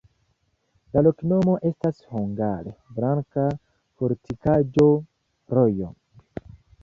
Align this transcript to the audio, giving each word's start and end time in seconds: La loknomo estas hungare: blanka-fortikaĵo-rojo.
La 0.95 1.01
loknomo 1.07 1.53
estas 1.69 1.99
hungare: 2.13 2.73
blanka-fortikaĵo-rojo. 2.95 5.91